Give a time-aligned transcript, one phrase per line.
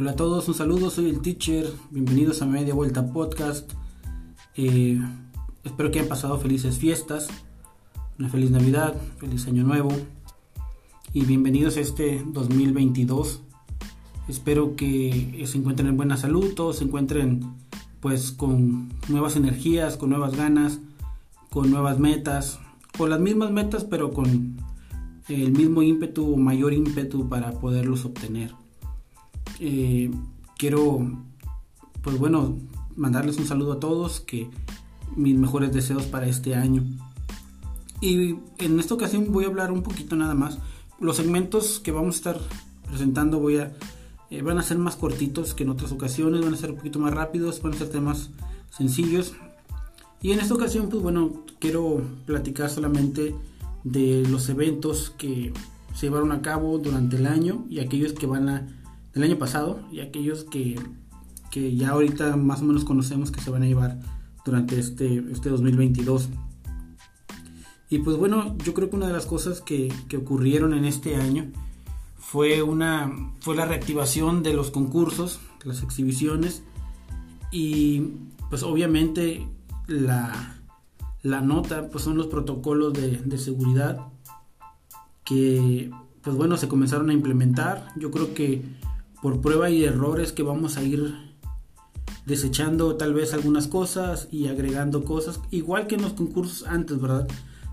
[0.00, 3.72] Hola a todos, un saludo, soy el teacher, bienvenidos a Media Vuelta Podcast.
[4.54, 4.96] Eh,
[5.64, 7.26] espero que hayan pasado felices fiestas,
[8.16, 9.88] una feliz Navidad, feliz Año Nuevo
[11.12, 13.42] y bienvenidos a este 2022.
[14.28, 17.56] Espero que se encuentren en buena salud, todos se encuentren
[17.98, 20.78] pues con nuevas energías, con nuevas ganas,
[21.50, 22.60] con nuevas metas,
[22.96, 24.60] con las mismas metas pero con
[25.28, 28.54] el mismo ímpetu mayor ímpetu para poderlos obtener.
[29.60, 30.10] Eh,
[30.56, 31.00] quiero,
[32.02, 32.56] pues bueno,
[32.96, 34.50] mandarles un saludo a todos, que
[35.16, 36.84] mis mejores deseos para este año.
[38.00, 40.58] Y en esta ocasión voy a hablar un poquito nada más.
[41.00, 42.40] Los segmentos que vamos a estar
[42.86, 43.72] presentando voy a,
[44.30, 46.98] eh, van a ser más cortitos que en otras ocasiones, van a ser un poquito
[46.98, 48.30] más rápidos, van a ser temas
[48.70, 49.34] sencillos.
[50.22, 53.34] Y en esta ocasión, pues bueno, quiero platicar solamente
[53.84, 55.52] de los eventos que
[55.94, 58.66] se llevaron a cabo durante el año y aquellos que van a
[59.14, 60.76] del año pasado y aquellos que,
[61.50, 63.98] que ya ahorita más o menos conocemos que se van a llevar
[64.44, 66.28] durante este, este 2022.
[67.90, 71.16] Y pues bueno, yo creo que una de las cosas que, que, ocurrieron en este
[71.16, 71.50] año
[72.18, 76.62] fue, una, fue la reactivación de los concursos, las exhibiciones
[77.50, 78.12] y
[78.50, 79.48] pues obviamente
[79.86, 80.58] la,
[81.22, 84.06] la nota pues son los protocolos de, de seguridad
[85.24, 85.90] que
[86.22, 87.88] pues bueno se comenzaron a implementar.
[87.96, 88.62] Yo creo que
[89.22, 91.14] por prueba y errores que vamos a ir
[92.26, 97.26] desechando tal vez algunas cosas y agregando cosas, igual que en los concursos antes, ¿verdad?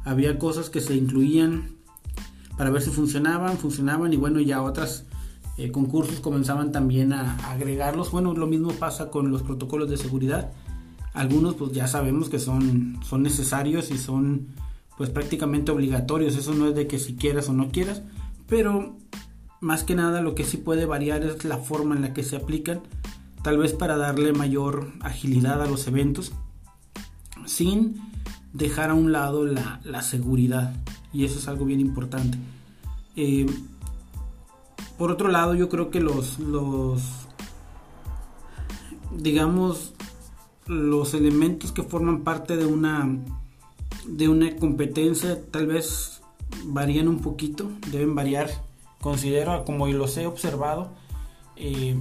[0.05, 1.75] Había cosas que se incluían
[2.57, 5.05] para ver si funcionaban, funcionaban y bueno, ya otras
[5.57, 8.11] eh, concursos comenzaban también a, agregarlos.
[8.11, 10.51] Bueno, lo mismo pasa con los protocolos de seguridad.
[11.13, 14.47] Algunos pues ya sabemos que son, son necesarios y son
[14.97, 16.35] pues prácticamente obligatorios.
[16.35, 18.03] Eso no es de que si quieras o no quieras,
[18.47, 18.97] pero
[19.65, 22.35] más que nada lo que sí puede variar es la forma en la que se
[22.35, 22.81] aplican,
[23.41, 26.33] tal vez para darle mayor agilidad a los eventos,
[27.47, 27.99] sin
[28.53, 30.75] dejar a un lado la, seguridad.
[31.11, 32.37] Y eso es algo bien importante.
[33.15, 33.47] Eh,
[34.99, 37.01] por otro lado, yo creo que los, los,
[39.17, 39.95] digamos,
[40.67, 43.17] los elementos que forman parte de una,
[44.07, 46.21] de una competencia tal vez
[46.65, 48.64] varían un poquito, deben variar
[49.05, 50.89] considero, como los he observado,
[51.57, 51.95] eh,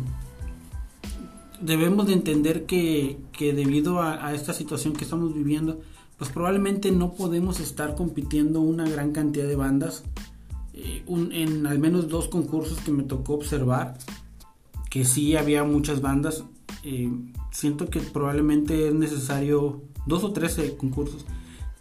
[1.60, 5.82] debemos de entender que, debido a, esta situación que estamos viviendo,
[6.16, 10.02] pues probablemente no podemos estar compitiendo una gran cantidad de bandas.
[10.72, 13.98] Eh, en al menos dos concursos que me tocó observar,
[14.88, 16.44] que sí había muchas bandas,
[16.84, 17.12] eh,
[17.50, 21.26] siento que probablemente es necesario, dos o tres concursos,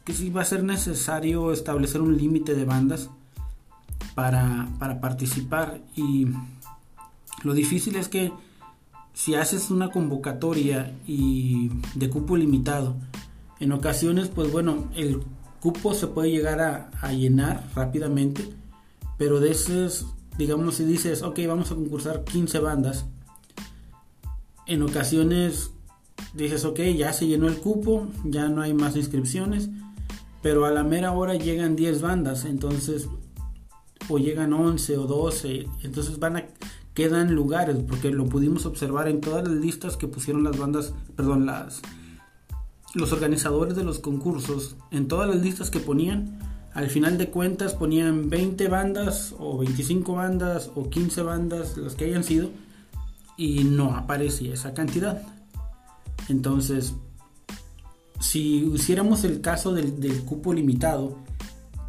[0.04, 3.10] que sí va a ser necesario establecer un límite de bandas
[4.16, 4.68] para,
[5.02, 5.82] participar.
[5.96, 6.28] Y
[7.44, 8.32] lo difícil es que
[9.14, 12.96] si haces una convocatoria y de cupo limitado,
[13.60, 15.24] en ocasiones pues bueno, el
[15.60, 18.50] cupo se puede llegar a, llenar rápidamente,
[19.18, 20.08] pero de esos,
[20.38, 23.06] digamos si dices, ok, vamos a concursar 15 bandas,
[24.66, 25.72] en ocasiones
[26.34, 29.70] dices, ok, ya se llenó el cupo, ya no hay más inscripciones,
[30.42, 33.08] pero a la mera hora llegan 10 bandas, entonces
[34.10, 36.46] o llegan 11 o 12, entonces van a
[36.94, 41.46] quedan lugares porque lo pudimos observar en todas las listas que pusieron las bandas, perdón,
[41.46, 41.82] las
[42.94, 46.38] los organizadores de los concursos, en todas las listas que ponían,
[46.74, 52.06] al final de cuentas ponían 20 bandas o 25 bandas o 15 bandas, las que
[52.06, 52.52] hayan sido,
[53.36, 55.24] y no aparecía esa cantidad.
[56.30, 56.94] Entonces,
[58.20, 61.18] si hiciéramos el caso del, del cupo limitado,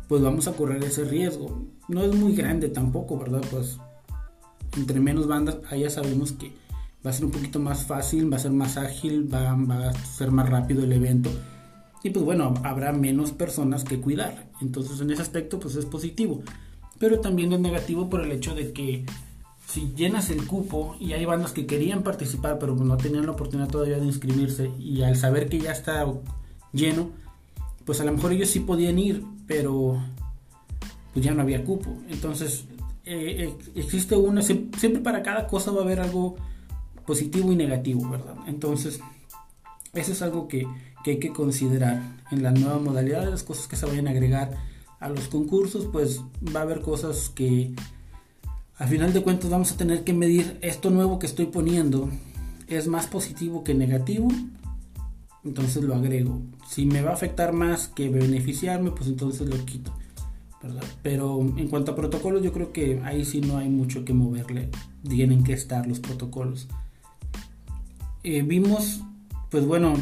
[0.09, 1.63] pues vamos a correr ese riesgo.
[1.89, 3.43] No es muy grande tampoco, ¿verdad?
[3.51, 3.79] Pues
[4.77, 6.53] entre menos bandas, ya sabemos que
[7.05, 10.31] va a ser un poquito más fácil, va a ser más ágil, va, a ser
[10.31, 11.31] más rápido el evento.
[12.03, 14.51] Y pues bueno, habrá menos personas que cuidar.
[14.61, 16.43] Entonces en ese aspecto pues es positivo.
[16.99, 19.05] Pero también es negativo por el hecho de que
[19.67, 23.69] si llenas el cupo y hay bandas que querían participar pero no tenían la oportunidad
[23.69, 26.07] todavía de inscribirse y al saber que ya está
[26.73, 27.11] lleno,
[27.85, 30.01] pues a lo mejor ellos sí podían ir, pero
[31.15, 31.97] pues ya no había cupo.
[32.11, 32.65] Entonces,
[33.07, 36.37] eh, eh, existe una, siempre para cada cosa va a haber algo
[37.07, 38.35] positivo y negativo, ¿verdad?
[38.47, 39.01] Entonces,
[39.95, 40.67] eso es algo que,
[41.07, 44.53] hay que considerar en la nueva modalidad, las cosas que se vayan a agregar
[45.01, 46.21] a los concursos, pues
[46.55, 47.75] va a haber cosas que
[48.79, 52.09] al final de cuentas vamos a tener que medir esto nuevo que estoy poniendo
[52.67, 54.29] es más positivo que negativo
[55.45, 56.41] entonces lo agrego.
[56.67, 59.93] Si me va a afectar más que beneficiarme, pues entonces lo quito.
[61.03, 64.71] Pero en cuanto a protocolos, yo creo que ahí sí no hay mucho que moverle.
[65.09, 66.69] Tienen que estar los protocolos.
[68.23, 69.03] Eh, vimos,
[69.51, 69.95] pues bueno,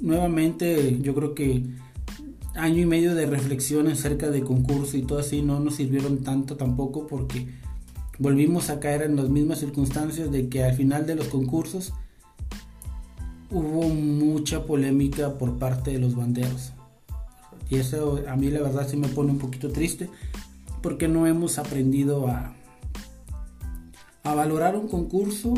[0.00, 1.64] nuevamente yo creo que
[2.54, 6.56] año y medio de reflexión acerca de concurso y todo así no nos sirvieron tanto
[6.56, 7.48] tampoco porque
[8.18, 11.92] volvimos a caer en las mismas circunstancias de que al final de los concursos
[13.50, 16.72] hubo mucha polémica por parte de los banderos.
[17.68, 20.08] Y eso a mí la verdad sí me pone un poquito triste
[20.82, 22.54] porque no hemos aprendido a,
[24.22, 25.54] a valorar un concurso,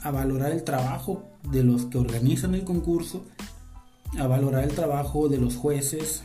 [0.00, 3.24] a valorar el trabajo de los que organizan el concurso,
[4.18, 6.22] a valorar el trabajo de los jueces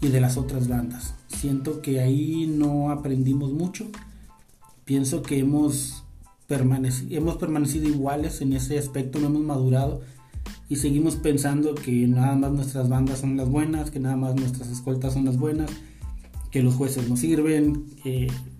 [0.00, 1.14] y de las otras bandas.
[1.28, 3.86] Siento que ahí no aprendimos mucho.
[4.84, 6.04] Pienso que hemos
[6.48, 10.00] hemos permanecido iguales en ese aspecto, no hemos madurado
[10.70, 14.68] y seguimos pensando que nada más nuestras bandas son las buenas, que nada más nuestras
[14.70, 15.68] escoltas son las buenas,
[16.52, 17.86] que los jueces no sirven.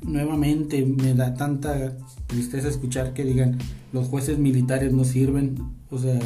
[0.03, 1.97] nuevamente me da tanta
[2.27, 3.59] tristeza escuchar que digan
[3.93, 5.55] los jueces militares no sirven.
[5.89, 6.19] O sea,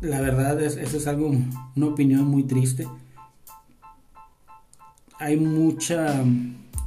[0.00, 1.32] la verdad es, eso es algo,
[1.74, 2.86] una opinión muy triste.
[5.18, 6.24] Hay mucha,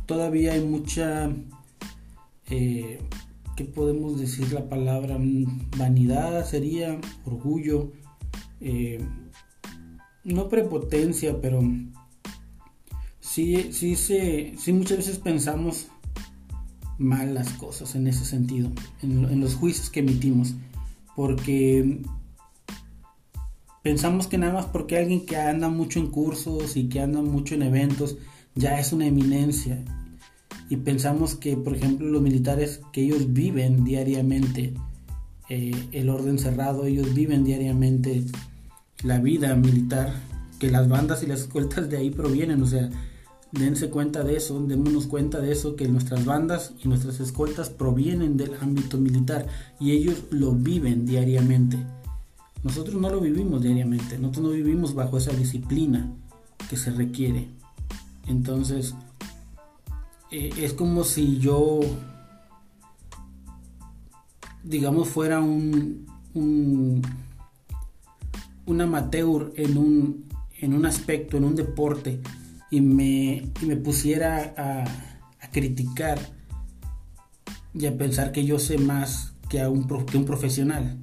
[0.05, 1.29] todavía hay mucha
[2.49, 3.01] eh,
[3.57, 5.17] ¿qué podemos decir la palabra?
[5.77, 7.91] Vanidad sería, orgullo,
[8.61, 9.03] eh,
[10.23, 11.61] no prepotencia, pero
[13.19, 15.87] sí, sí, sí, sí muchas veces pensamos
[16.99, 18.71] mal las cosas en ese sentido,
[19.01, 20.53] en, en los juicios que emitimos,
[21.15, 22.01] porque
[23.81, 27.55] pensamos que nada más porque alguien que anda mucho en cursos y que anda mucho
[27.55, 28.17] en eventos
[28.53, 29.83] ya es una eminencia
[30.69, 34.73] y pensamos que, por ejemplo, los militares, que ellos viven diariamente
[35.49, 38.25] eh, el orden cerrado, ellos viven diariamente
[39.03, 40.13] la vida militar,
[40.59, 42.89] que las bandas y las escoltas de ahí provienen, o sea,
[43.51, 48.35] dense cuenta de eso, démonos cuenta de eso, que nuestras bandas y nuestras escoltas provienen
[48.35, 49.47] del ámbito militar
[49.79, 51.77] y ellos lo viven diariamente.
[52.63, 56.11] Nosotros no lo vivimos diariamente, nosotros no vivimos bajo esa disciplina
[56.69, 57.47] que se requiere.
[58.27, 58.95] Entonces,
[60.31, 61.79] eh, es como si yo,
[64.63, 67.01] digamos, fuera un, un,
[68.81, 70.25] amateur en un,
[70.59, 72.19] en un aspecto, en un deporte,
[72.69, 74.83] y me, me pusiera a,
[75.51, 76.19] criticar
[77.73, 80.99] y a pensar que yo sé más que, a un, que un profesional.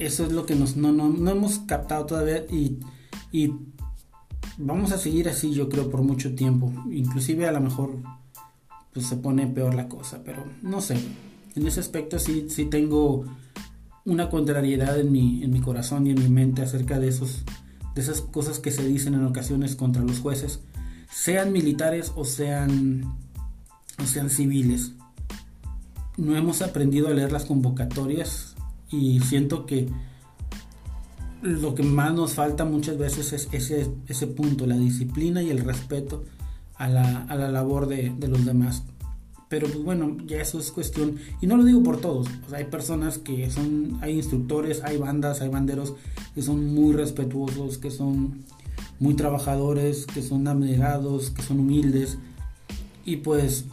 [0.00, 2.80] Eso es lo que nos, no, no, hemos captado todavía y,
[3.30, 3.52] y
[4.60, 6.72] vamos a seguir así yo creo por mucho tiempo.
[6.90, 7.96] Inclusive a lo mejor
[8.92, 10.98] pues se pone peor la cosa, pero no sé.
[11.56, 13.24] En ese aspecto sí, sí tengo
[14.04, 17.44] una contrariedad en mi, en mi corazón y en mi mente acerca de, esos,
[17.94, 20.60] de esas cosas que se dicen en ocasiones contra los jueces,
[21.10, 23.16] sean militares o sean,
[24.02, 24.92] o sean civiles.
[26.16, 28.56] No hemos aprendido a leer las convocatorias
[28.90, 29.88] y siento que
[31.42, 35.60] lo que más nos falta muchas veces es ese, ese punto, la disciplina y el
[35.60, 36.24] respeto
[36.76, 38.82] a la, a la labor de, de, los demás.
[39.48, 43.18] Pero pues bueno, ya eso es cuestión, y no lo digo por todos, hay personas
[43.18, 45.94] que son, hay instructores, hay bandas, hay banderos
[46.34, 48.44] que son muy respetuosos, que son
[49.00, 52.18] muy trabajadores, que son abnegados, que son humildes,
[53.04, 53.64] y pues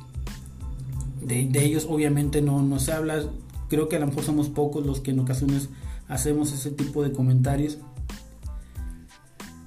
[1.21, 3.23] de, de ellos obviamente no, no se habla,
[3.69, 5.69] creo que a lo mejor somos pocos los que en ocasiones
[6.07, 7.77] hacemos ese tipo de comentarios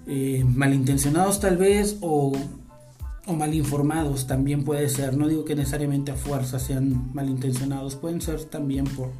[0.07, 2.33] eh, malintencionados tal vez o,
[3.27, 5.17] o mal informados también puede ser.
[5.17, 9.11] No digo que necesariamente a fuerza sean malintencionados pueden ser también por,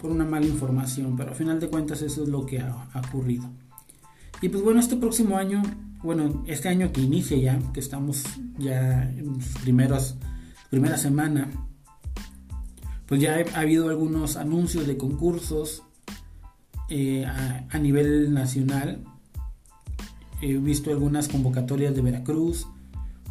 [0.00, 3.48] por una mala información pero al final de cuentas eso es lo que ha, ocurrido.
[4.42, 5.62] Y pues bueno este próximo año
[6.02, 8.24] bueno este año que inicia ya que estamos
[8.58, 10.16] ya en sus primeros
[10.68, 11.50] primera semana
[13.06, 15.82] pues ya ha habido algunos anuncios de concursos
[16.88, 19.02] eh, a, nivel nacional.
[20.40, 22.66] He visto algunas convocatorias de Veracruz,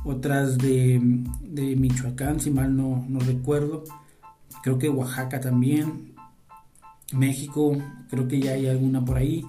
[0.04, 1.00] otras de,
[1.78, 3.84] Michoacán, si mal no, no, recuerdo.
[4.64, 6.14] Creo que Oaxaca también.
[7.14, 7.78] México,
[8.10, 9.46] creo que ya hay alguna por ahí.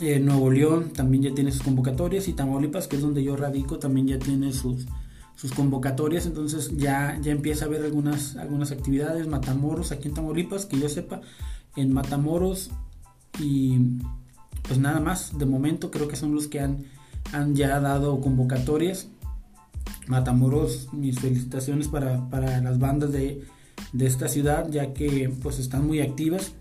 [0.00, 3.78] Eh, Nuevo León también ya tiene sus convocatorias y Tamaulipas, que es donde yo radico,
[3.78, 4.86] también ya tiene sus,
[5.36, 10.66] sus convocatorias, entonces ya, ya empieza a haber algunas, algunas actividades, Matamoros aquí en Tamaulipas,
[10.66, 11.20] que yo sepa,
[11.76, 12.70] en Matamoros
[13.38, 13.78] y
[14.62, 16.84] pues nada más, de momento creo que son los que han,
[17.32, 19.08] han ya dado convocatorias.
[20.06, 23.42] Matamoros, mis felicitaciones para, las bandas de,
[23.98, 26.52] esta ciudad, ya que pues están muy activas.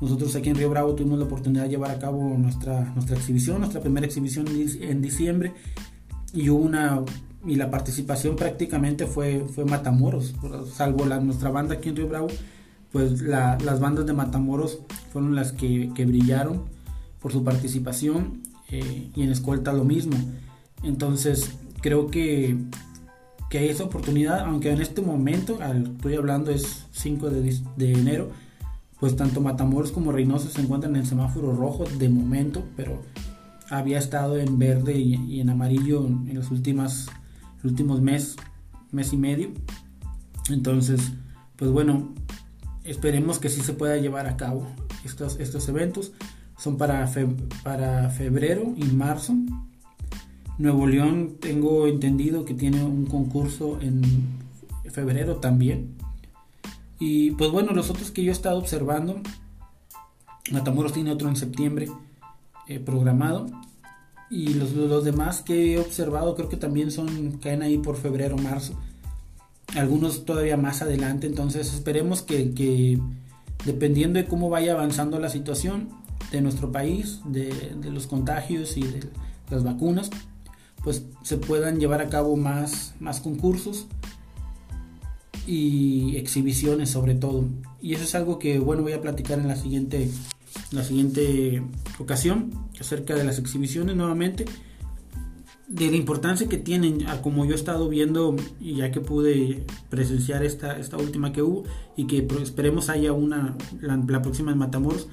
[0.00, 3.58] Nosotros aquí en Río Bravo tuvimos la oportunidad de llevar a cabo nuestra, nuestra exhibición,
[3.58, 5.54] nuestra primera exhibición en diciembre.
[6.32, 7.02] y una
[7.46, 10.34] y la participación prácticamente fue, fue Matamoros,
[10.74, 12.28] salvo la, nuestra banda aquí en Río Bravo,
[12.92, 14.78] pues las bandas de Matamoros
[15.12, 16.64] fueron las que, brillaron
[17.20, 20.16] por su participación eh, y en escolta lo mismo.
[20.82, 22.56] Entonces creo que,
[23.50, 28.30] que hay esa oportunidad, aunque en este momento, estoy hablando es 5 de, de enero,
[29.00, 33.02] pues tanto Matamoros como Reynosa se encuentran en semáforo rojo de momento, pero
[33.70, 37.08] había estado en verde y, en amarillo en los últimas,
[37.62, 38.36] últimos mes,
[38.90, 39.50] mes y medio.
[40.50, 41.12] Entonces,
[41.56, 42.14] pues bueno,
[42.90, 44.66] esperemos que sí se pueda llevar a cabo
[45.04, 46.12] estos, estos eventos.
[46.56, 47.08] Son para,
[47.62, 49.34] para febrero y marzo.
[50.58, 54.02] Nuevo León tengo entendido que tiene un concurso en
[54.90, 55.96] febrero también.
[56.98, 59.20] Y pues bueno, los otros que yo he estado observando,
[60.50, 61.88] Matamoros tiene otro en septiembre
[62.66, 63.46] eh, programado.
[64.30, 68.36] Y los, los, demás que he observado creo que también son, caen ahí por febrero,
[68.36, 68.78] marzo.
[69.74, 71.26] Algunos todavía más adelante.
[71.26, 73.00] Entonces esperemos que,
[73.64, 75.88] dependiendo de cómo vaya avanzando la situación
[76.32, 79.00] de nuestro país, de, de los contagios y de
[79.50, 80.10] las vacunas,
[80.82, 83.86] pues se puedan llevar a cabo más, más concursos
[85.46, 87.44] y exhibiciones sobre todo.
[87.80, 90.10] Y eso es algo que bueno voy a platicar en la siguiente,
[90.70, 91.62] la siguiente
[91.98, 94.44] ocasión acerca de las exhibiciones nuevamente
[95.68, 100.42] de la importancia que tienen, como yo he estado viendo y ya que pude presenciar
[100.42, 105.08] esta, esta última que hubo y que esperemos haya una la, próxima en Matamoros,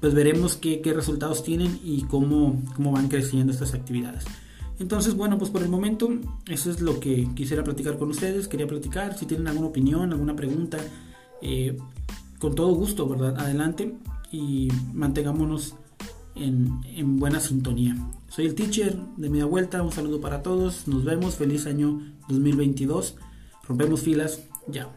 [0.00, 4.24] pues veremos qué, qué resultados tienen y cómo, cómo van creciendo estas actividades.
[4.78, 6.08] Entonces, bueno, pues por el momento
[6.48, 8.48] eso es lo que quisiera platicar con ustedes.
[8.48, 10.78] Quería platicar, si tienen alguna opinión, alguna pregunta,
[11.40, 11.76] eh,
[12.38, 13.38] con todo gusto, ¿verdad?
[13.38, 13.94] Adelante
[14.32, 15.74] y mantengámonos
[16.34, 17.96] en, en, buena sintonía.
[18.28, 23.16] Soy el teacher de media vuelta, un saludo para todos, nos vemos, feliz año 2022,
[23.66, 24.88] rompemos filas, ya.